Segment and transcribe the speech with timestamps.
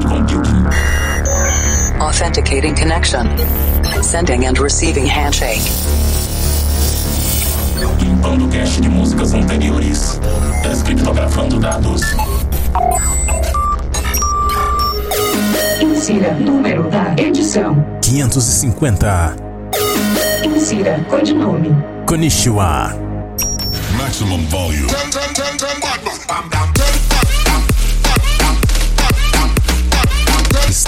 [0.00, 0.66] cloud computing.
[2.00, 3.26] Authenticating connection.
[4.02, 5.62] Sending and receiving handshake.
[8.00, 10.20] Limpando cache de músicas anteriores.
[10.62, 12.02] Descriptografando dados.
[15.80, 17.84] Insira número da edição.
[18.02, 19.36] 550.
[20.44, 21.70] Insira codinome.
[22.06, 22.94] Konnichiwa.
[23.96, 24.88] Maximum volume.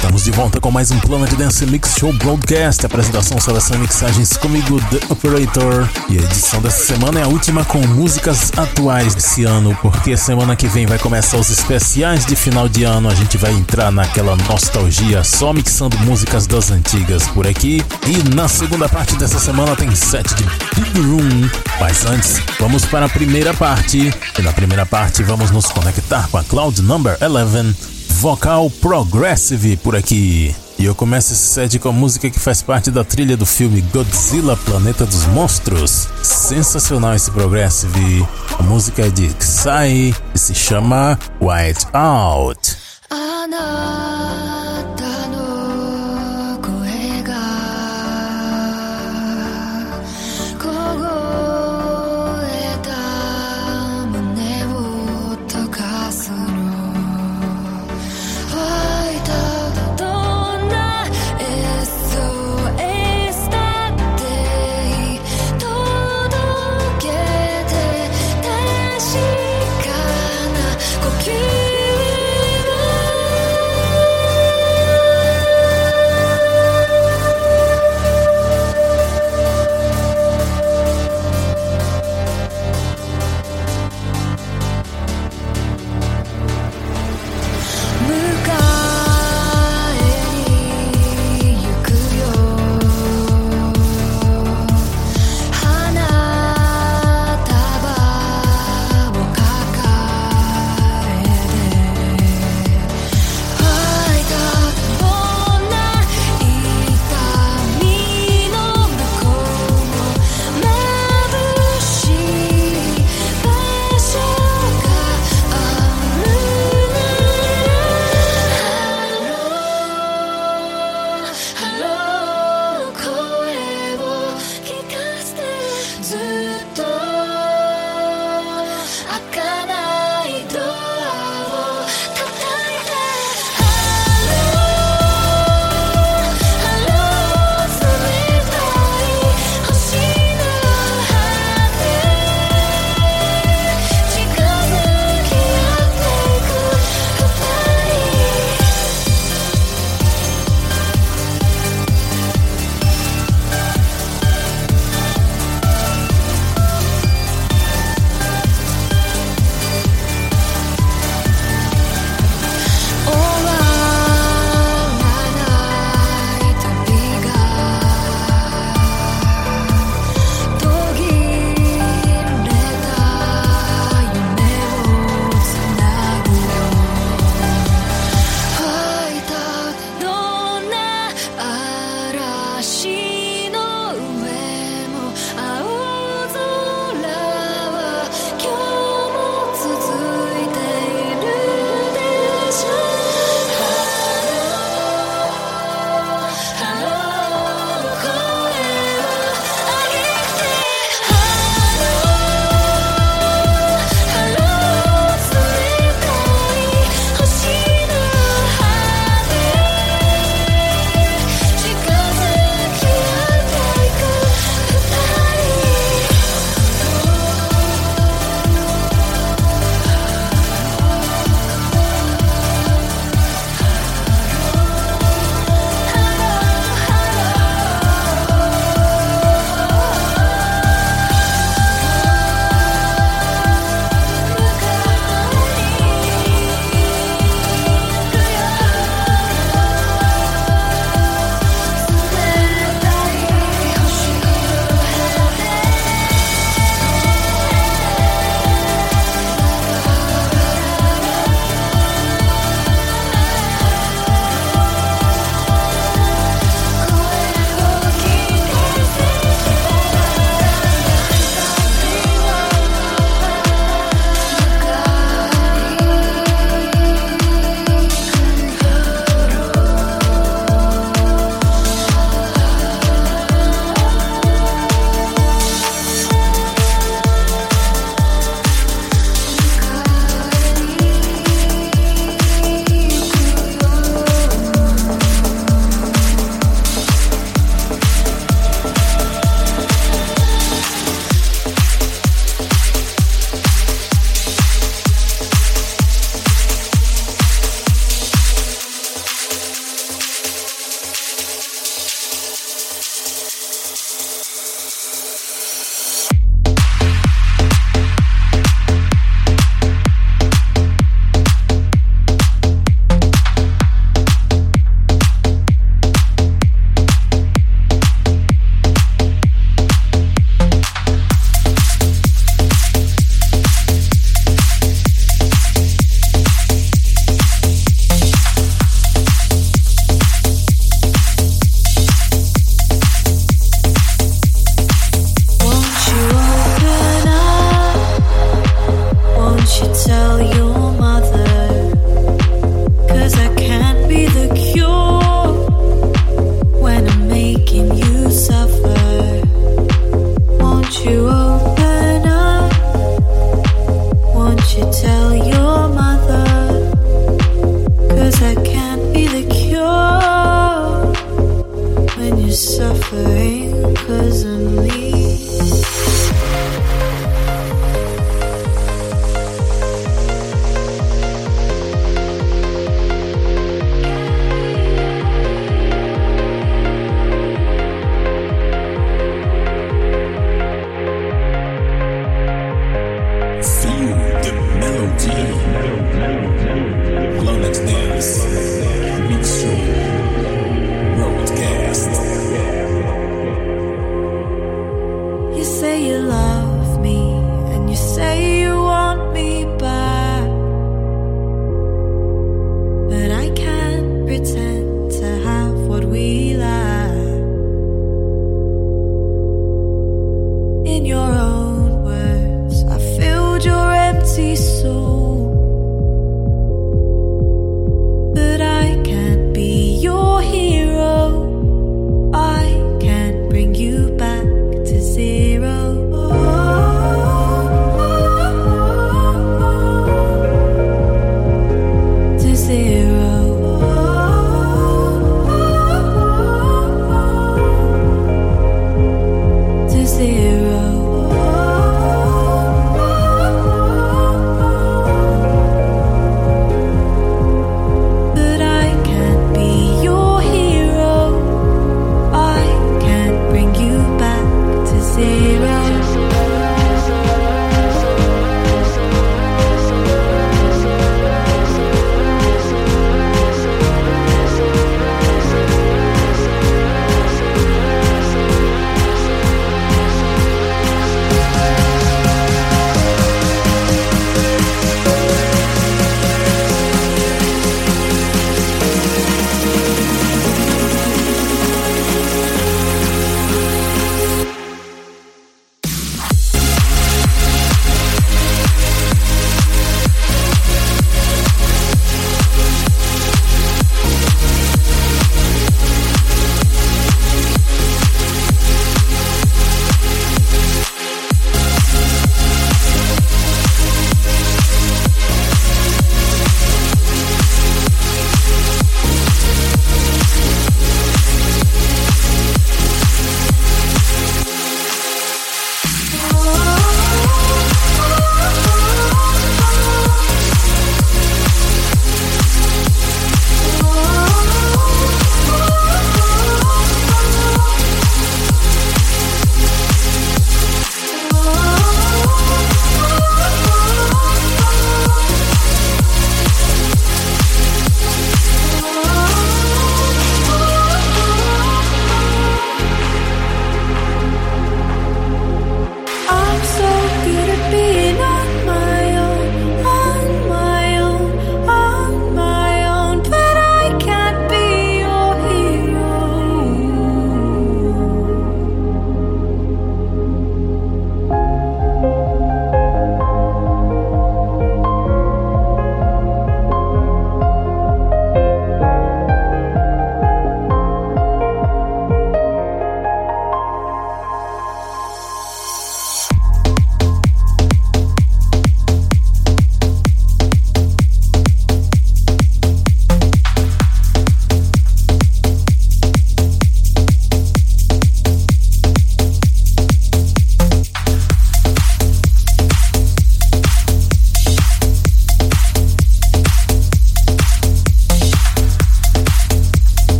[0.00, 2.86] Estamos de volta com mais um Planet Dance Mix Show Broadcast.
[2.86, 5.86] Apresentação, seleção e mixagens comigo, The Operator.
[6.08, 10.56] E a edição dessa semana é a última com músicas atuais desse ano, porque semana
[10.56, 13.10] que vem vai começar os especiais de final de ano.
[13.10, 17.84] A gente vai entrar naquela nostalgia, só mixando músicas das antigas por aqui.
[18.06, 20.44] E na segunda parte dessa semana tem set de
[20.80, 21.50] Big Room.
[21.78, 24.10] Mas antes, vamos para a primeira parte.
[24.38, 29.96] E na primeira parte vamos nos conectar com a Cloud Number 11 vocal progressive por
[29.96, 30.54] aqui.
[30.78, 33.80] E eu começo esse set com a música que faz parte da trilha do filme
[33.80, 36.06] Godzilla Planeta dos Monstros.
[36.22, 38.26] Sensacional esse progressive.
[38.58, 42.76] A música é de Psy e se chama White Out.
[43.10, 43.46] あ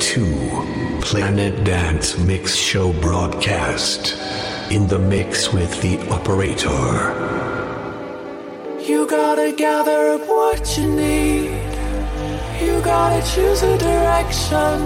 [0.00, 0.24] to
[1.02, 4.16] Planet Dance Mix Show broadcast
[4.70, 6.68] in the mix with the operator.
[8.80, 11.50] You gotta gather up what you need.
[12.62, 14.78] You gotta choose a direction.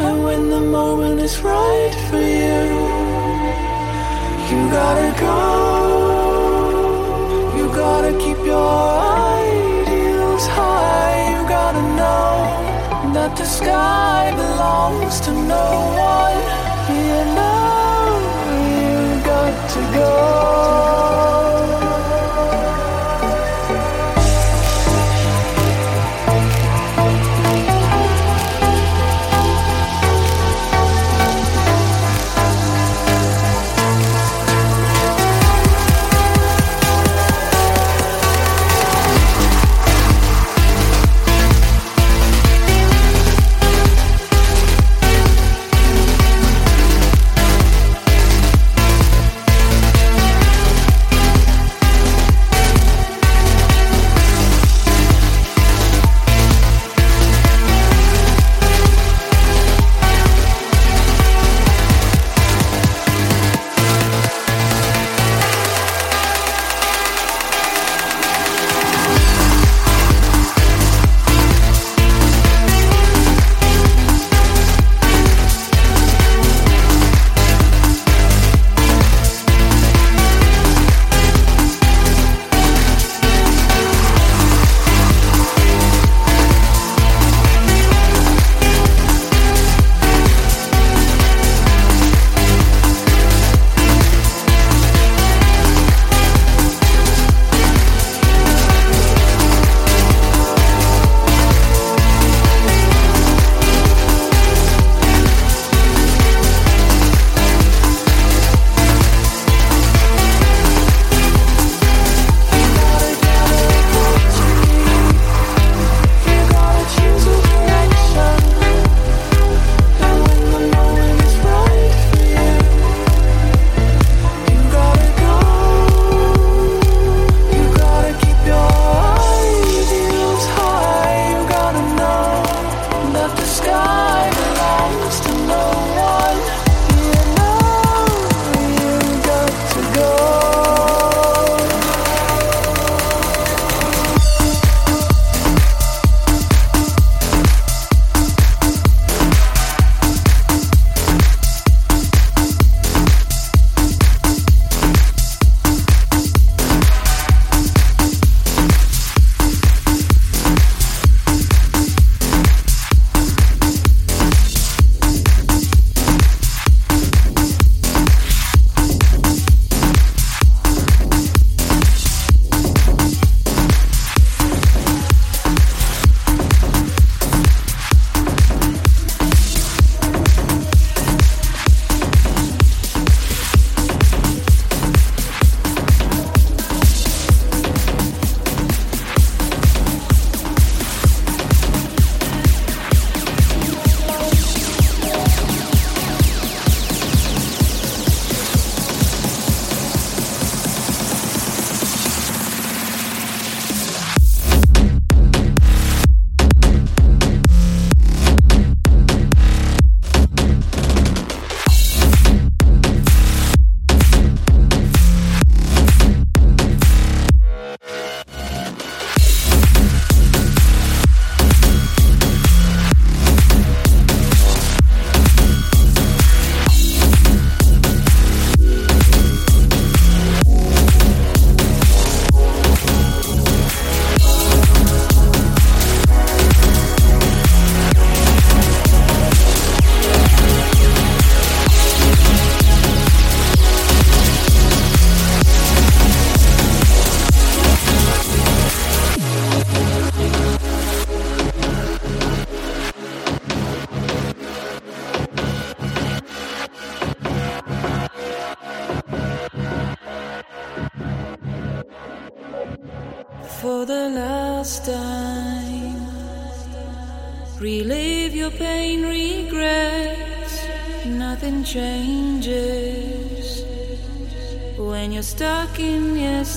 [0.00, 2.62] And when the moment is right for you,
[4.50, 5.38] you gotta go.
[7.56, 9.21] You gotta keep your ideals
[13.14, 15.68] that the sky belongs to no
[16.16, 16.40] one.
[16.96, 18.08] You know
[18.68, 21.41] you got to go.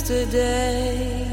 [0.06, 1.26] Yesterday.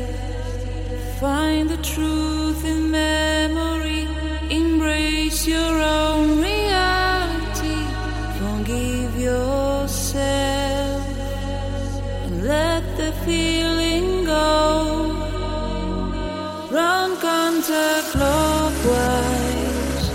[1.20, 4.08] Find the truth in memory,
[4.50, 7.84] embrace your own reality.
[8.40, 11.06] Forgive yourself
[12.24, 15.18] and let the feeling go.
[16.70, 20.08] Run counterclockwise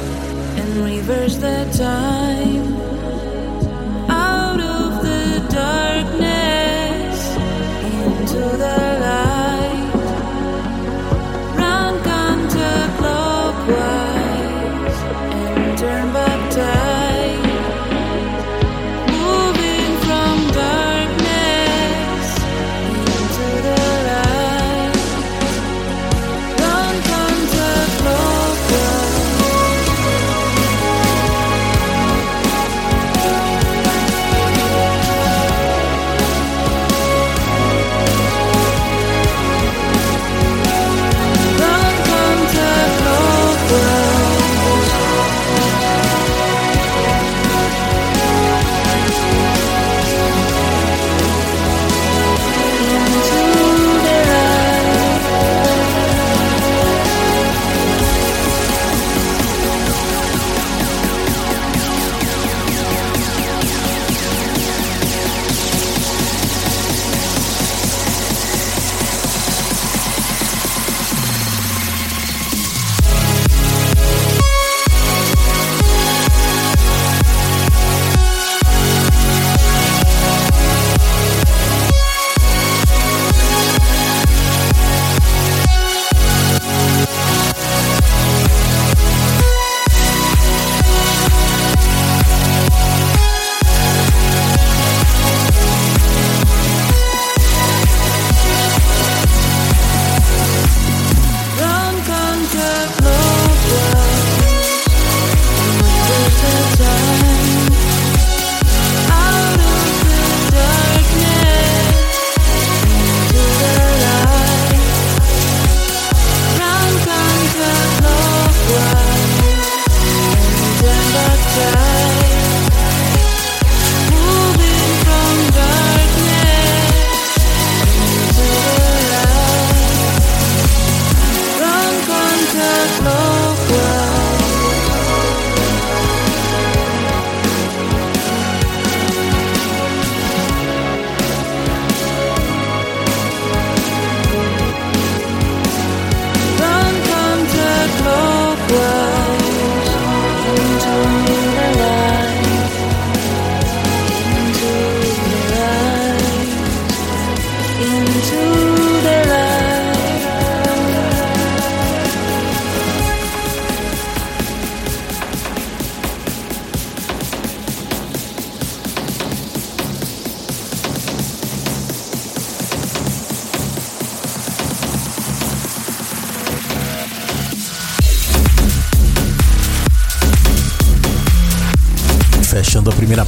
[0.58, 2.47] and reverse the time.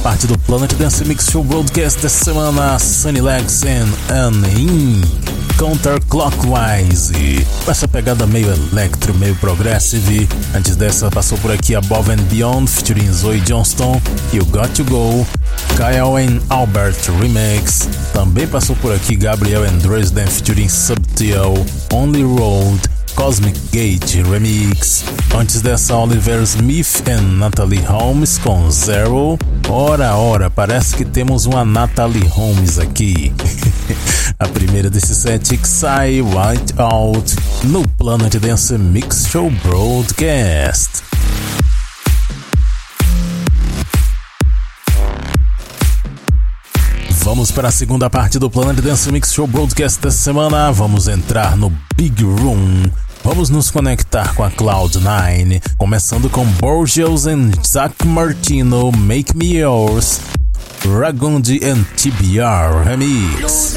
[0.02, 5.02] Parte do Planet Dance Mix Show Broadcast dessa semana, Sunny Legs and Anne
[5.58, 7.12] Counterclockwise.
[7.66, 10.28] Essa pegada meio electro, meio progressive.
[10.54, 14.00] Antes dessa, passou por aqui Above and Beyond, featuring Zoe Johnston,
[14.32, 15.26] You Got To Go,
[15.76, 17.88] Kyle and Albert Remix.
[18.12, 22.99] Também passou por aqui Gabriel and Dresden, featuring Subtil, Only Road.
[23.20, 25.04] Cosmic Gate Remix.
[25.38, 29.38] Antes dessa, Oliver Smith e Natalie Holmes com Zero.
[29.68, 33.30] Ora, ora, parece que temos uma Natalie Holmes aqui.
[34.40, 41.02] A primeira desse set, Psy White Out, no Planet Dance Mix Show Broadcast.
[47.22, 50.72] Vamos para a segunda parte do Planet Dance Mix Show Broadcast dessa semana.
[50.72, 52.90] Vamos entrar no Big Room.
[53.22, 60.20] Vamos nos conectar com a Cloud9, começando com Borges and Zach Martino, Make Me Yours,
[60.84, 63.76] Ragundi and TBR Remix.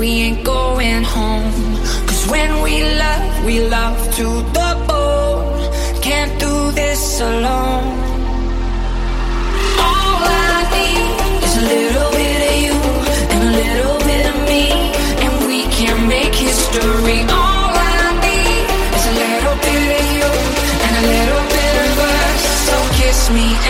[0.00, 1.76] we ain't going home.
[2.06, 4.24] Cause when we love, we love to
[4.56, 6.02] the bone.
[6.02, 7.89] Can't do this alone.
[23.32, 23.69] Me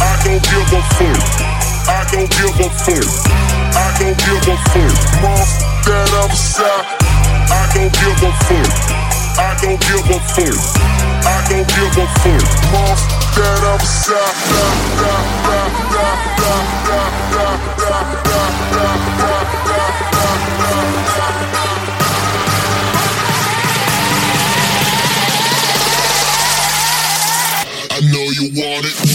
[0.00, 1.18] I don't give a fuck.
[1.88, 3.06] I don't give a fuck.
[3.74, 4.94] I don't give a fuck.
[5.22, 5.42] Mom,
[5.88, 6.86] I'm sorry.
[7.50, 8.70] I don't give a fuck.
[9.38, 10.58] I don't give a fuck.
[11.26, 12.46] I don't give a fuck.
[12.72, 12.96] Mom,
[13.34, 14.38] that side.
[27.90, 29.07] I know you want it.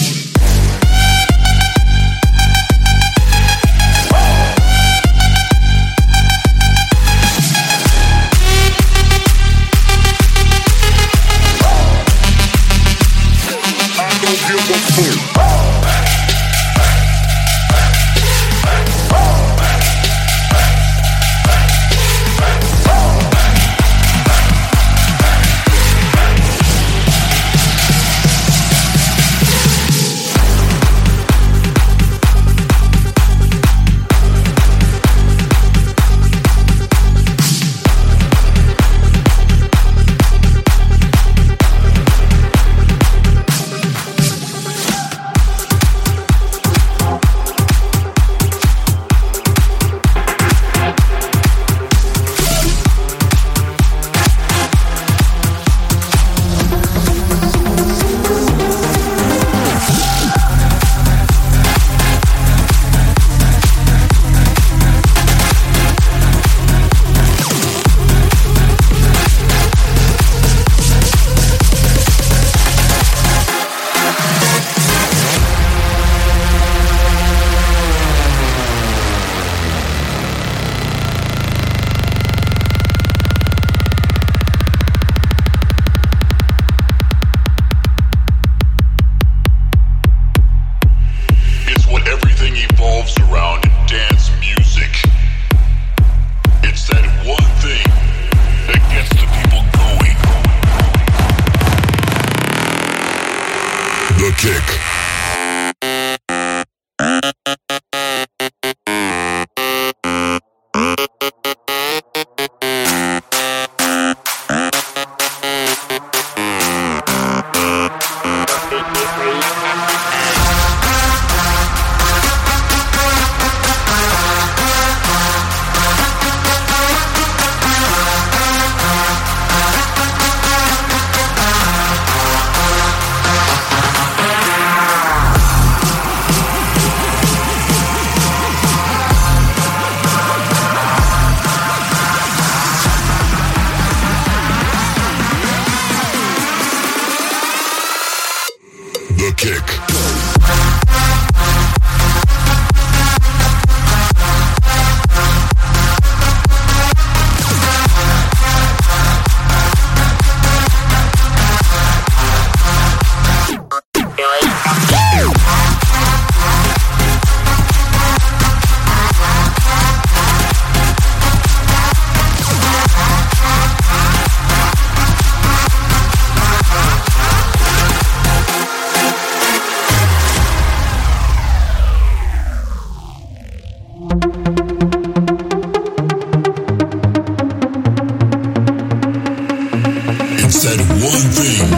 [190.54, 191.70] That one thing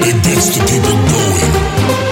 [0.00, 2.11] that gets the people going.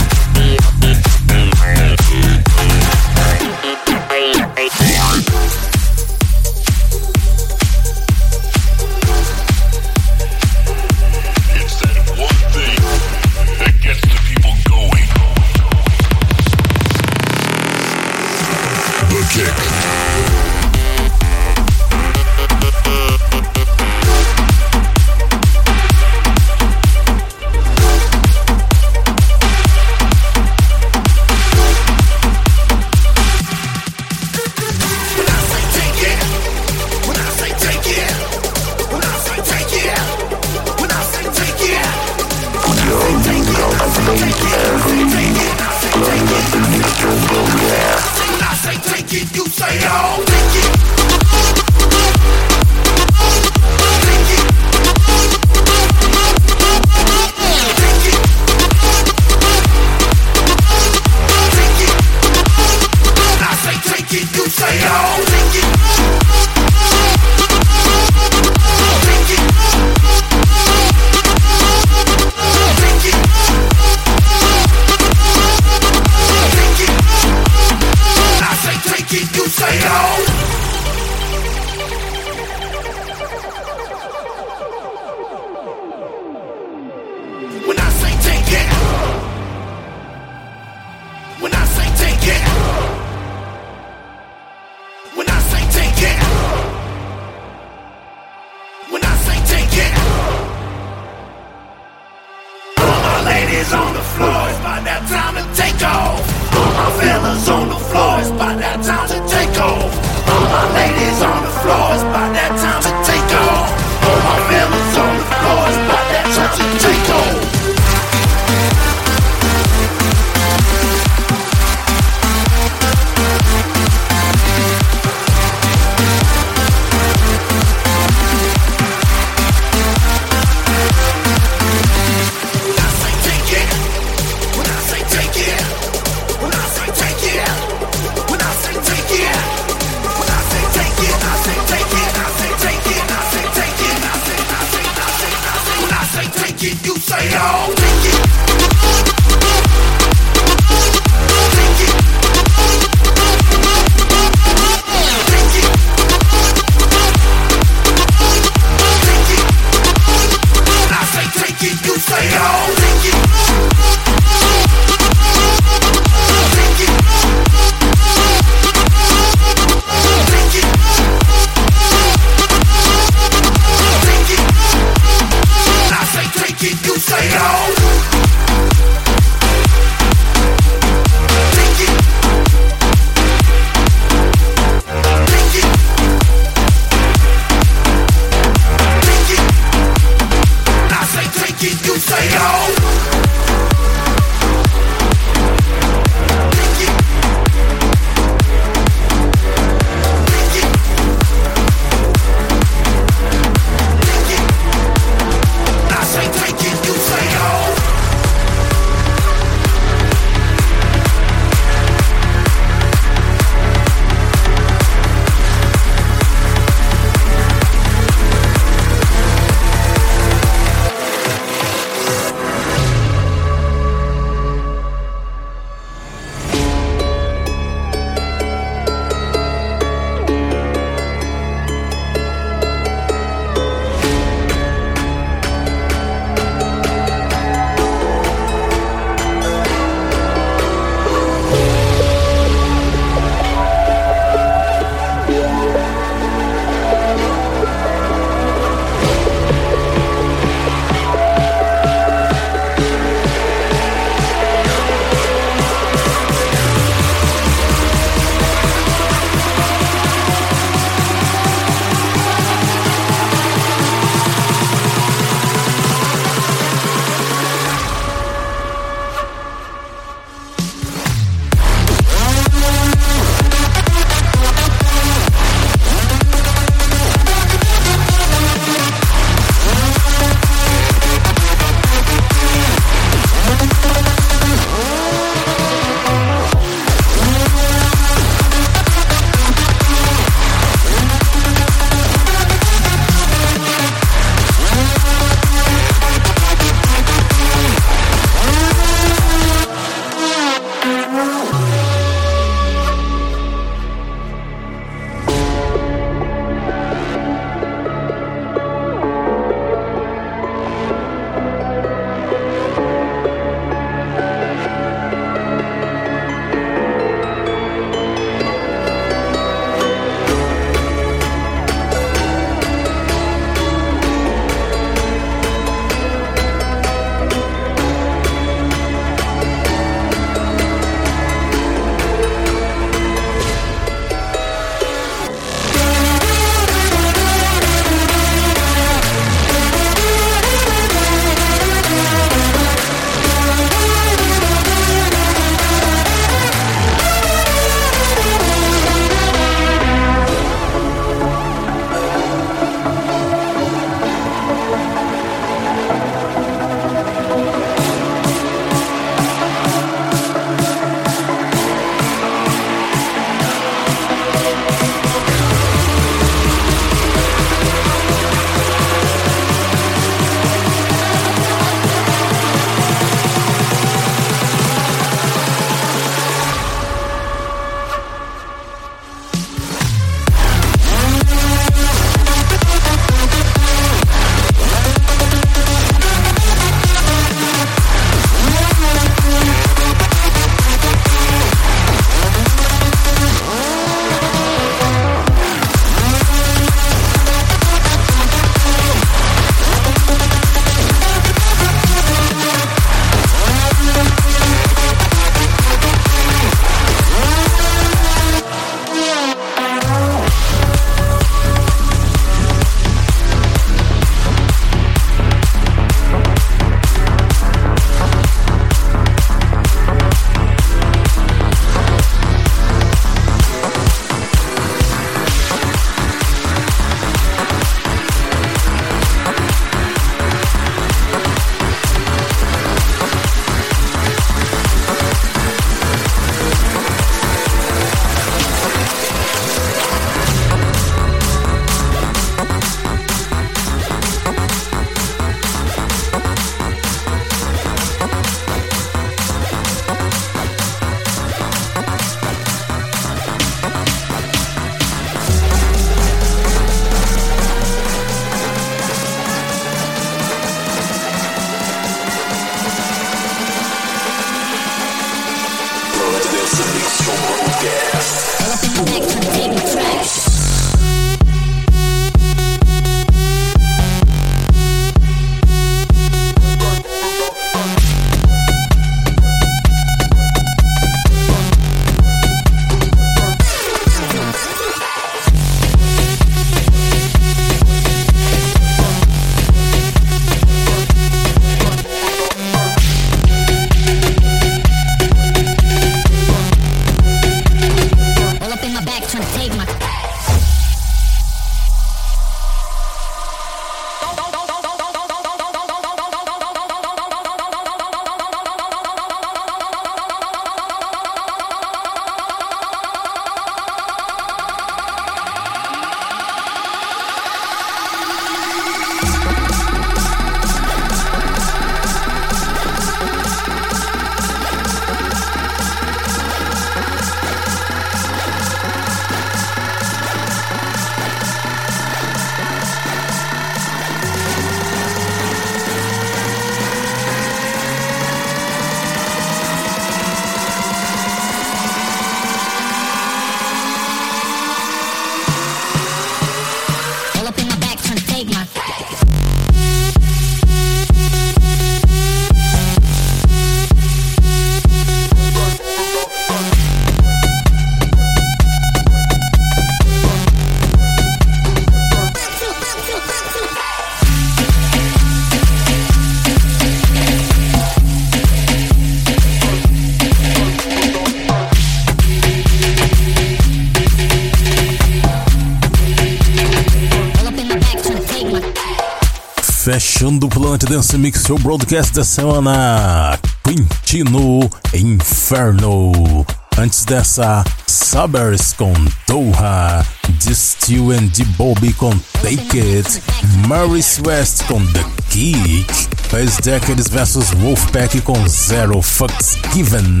[580.00, 586.24] Fechando o Planet Dance Mix Show Broadcast da semana, Quintino Inferno.
[586.56, 588.72] Antes dessa, Sabers com
[589.06, 589.84] Doha,
[590.18, 591.90] Distill and D Bobby com
[592.22, 593.02] Take It,
[593.46, 595.70] Maurice West com The Kick,
[596.08, 600.00] Face Decades vs Wolfpack com Zero Fucks Given.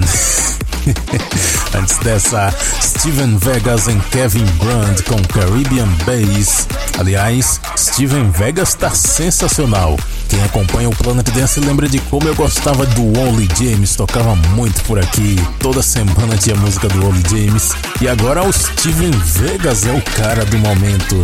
[1.74, 2.52] Antes dessa,
[2.82, 6.66] Steven Vegas e Kevin Brand com Caribbean Bass.
[6.98, 9.96] Aliás, Steven Vegas tá sensacional.
[10.28, 14.82] Quem acompanha o Planet Dance lembra de como eu gostava do Only James, tocava muito
[14.84, 15.36] por aqui.
[15.58, 17.72] Toda semana tinha música do Only James.
[18.00, 21.16] E agora o Steven Vegas é o cara do momento.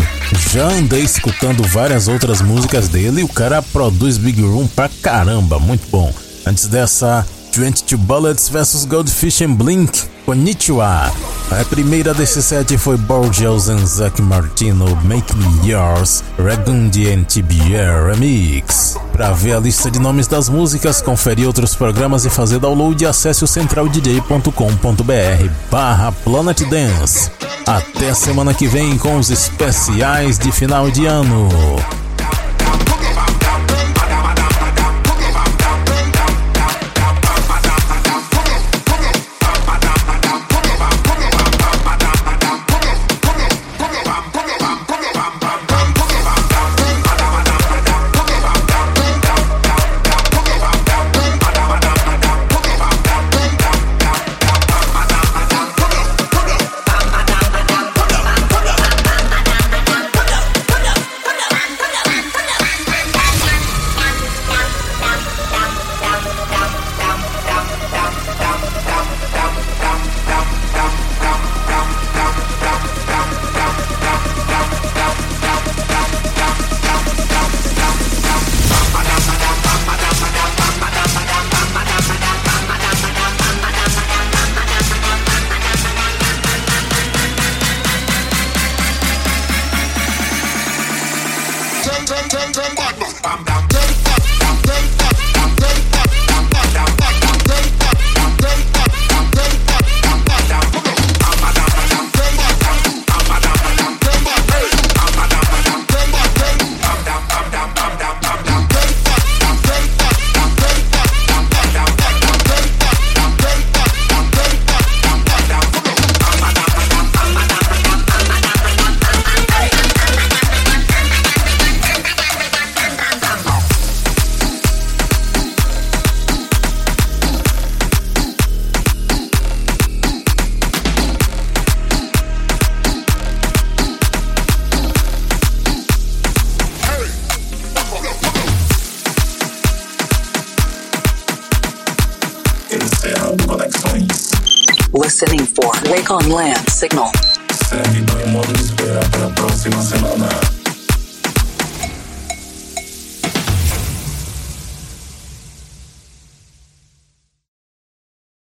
[0.50, 5.58] Já andei escutando várias outras músicas dele e o cara produz Big Room pra caramba,
[5.58, 6.12] muito bom.
[6.44, 7.26] Antes dessa,
[7.56, 11.10] 22 Bullets vs Goldfish and Blink, Konnichiwa.
[11.50, 18.10] A primeira desse set foi Borgels and Zack Martino, Make Me Yours, Ragundi and TBR
[18.10, 18.96] Remix.
[19.12, 23.44] Para ver a lista de nomes das músicas, conferir outros programas e fazer download, acesse
[23.44, 27.30] o centraldj.com.br barra Planet Dance.
[27.66, 31.48] Até semana que vem com os especiais de final de ano.